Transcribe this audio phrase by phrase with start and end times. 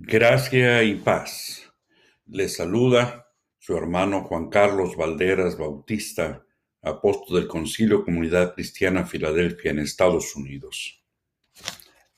[0.00, 1.72] Gracia y paz.
[2.26, 3.26] Les saluda
[3.58, 6.46] su hermano Juan Carlos Valderas Bautista,
[6.80, 11.02] apóstol del Concilio Comunidad Cristiana Filadelfia en Estados Unidos.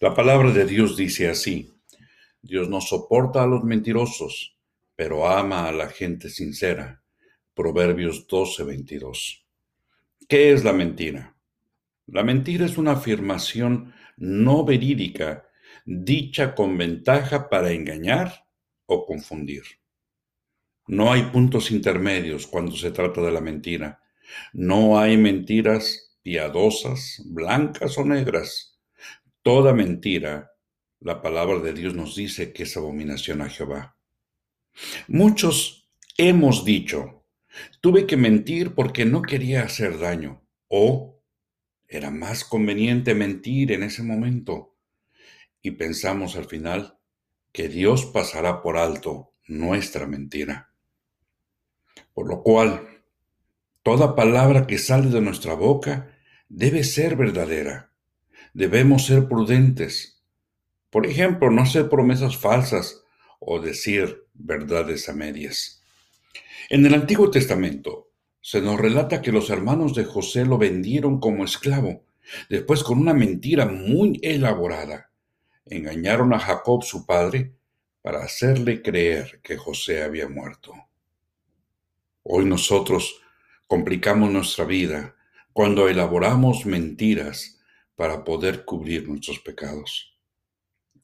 [0.00, 1.72] La palabra de Dios dice así,
[2.42, 4.58] Dios no soporta a los mentirosos,
[4.96, 7.04] pero ama a la gente sincera.
[7.54, 9.46] Proverbios 12:22.
[10.28, 11.36] ¿Qué es la mentira?
[12.06, 15.47] La mentira es una afirmación no verídica
[15.84, 18.46] dicha con ventaja para engañar
[18.86, 19.62] o confundir.
[20.86, 24.02] No hay puntos intermedios cuando se trata de la mentira.
[24.52, 28.80] No hay mentiras piadosas, blancas o negras.
[29.42, 30.50] Toda mentira,
[31.00, 33.96] la palabra de Dios nos dice que es abominación a Jehová.
[35.08, 37.26] Muchos hemos dicho,
[37.80, 41.22] tuve que mentir porque no quería hacer daño o
[41.86, 44.77] era más conveniente mentir en ese momento
[45.62, 46.98] y pensamos al final
[47.52, 50.70] que Dios pasará por alto nuestra mentira.
[52.14, 53.02] Por lo cual,
[53.82, 56.14] toda palabra que sale de nuestra boca
[56.48, 57.92] debe ser verdadera.
[58.52, 60.22] Debemos ser prudentes.
[60.90, 63.02] Por ejemplo, no hacer promesas falsas
[63.40, 65.82] o decir verdades a medias.
[66.70, 71.44] En el Antiguo Testamento se nos relata que los hermanos de José lo vendieron como
[71.44, 72.04] esclavo,
[72.48, 75.07] después con una mentira muy elaborada
[75.70, 77.54] engañaron a Jacob su padre
[78.02, 80.72] para hacerle creer que José había muerto.
[82.22, 83.20] Hoy nosotros
[83.66, 85.16] complicamos nuestra vida
[85.52, 87.60] cuando elaboramos mentiras
[87.96, 90.16] para poder cubrir nuestros pecados.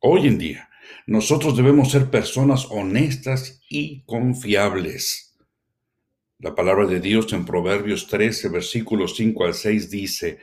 [0.00, 0.68] Hoy en día,
[1.06, 5.34] nosotros debemos ser personas honestas y confiables.
[6.38, 10.38] La palabra de Dios en Proverbios 13, versículos 5 al 6 dice,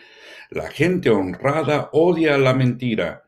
[0.49, 3.25] La gente honrada odia la mentira,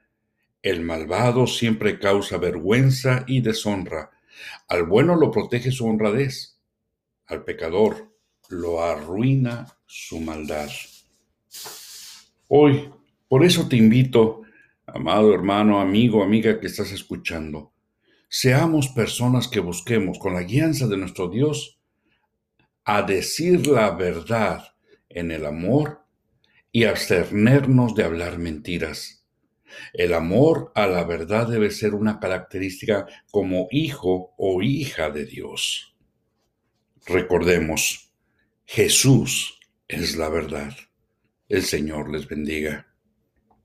[0.61, 4.11] el malvado siempre causa vergüenza y deshonra.
[4.67, 6.59] Al bueno lo protege su honradez.
[7.25, 8.11] Al pecador
[8.49, 10.69] lo arruina su maldad.
[12.47, 12.89] Hoy,
[13.27, 14.41] por eso te invito,
[14.85, 17.71] amado hermano, amigo, amiga que estás escuchando,
[18.29, 21.79] seamos personas que busquemos con la guianza de nuestro Dios
[22.83, 24.75] a decir la verdad
[25.09, 26.01] en el amor
[26.71, 29.20] y abstenernos de hablar mentiras
[29.93, 35.95] el amor a la verdad debe ser una característica como hijo o hija de Dios.
[37.05, 38.11] Recordemos,
[38.65, 40.73] Jesús es la verdad.
[41.49, 42.90] El Señor les bendiga.